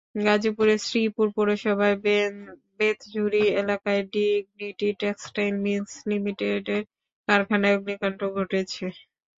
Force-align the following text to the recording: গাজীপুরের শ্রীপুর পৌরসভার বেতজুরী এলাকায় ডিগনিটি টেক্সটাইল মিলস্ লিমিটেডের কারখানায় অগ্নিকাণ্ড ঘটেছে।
গাজীপুরের 0.21 0.79
শ্রীপুর 0.85 1.27
পৌরসভার 1.35 1.93
বেতজুরী 2.79 3.43
এলাকায় 3.61 4.01
ডিগনিটি 4.13 4.87
টেক্সটাইল 5.01 5.53
মিলস্ 5.65 5.93
লিমিটেডের 6.09 6.83
কারখানায় 7.27 7.77
অগ্নিকাণ্ড 7.77 8.19
ঘটেছে। 8.35 8.85